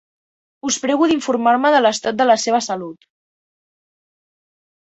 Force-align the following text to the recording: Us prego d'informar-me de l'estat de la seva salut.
Us 0.69 0.77
prego 0.85 1.09
d'informar-me 1.11 1.71
de 1.75 1.83
l'estat 1.87 2.19
de 2.23 2.27
la 2.31 2.39
seva 2.47 2.63
salut. 2.71 3.09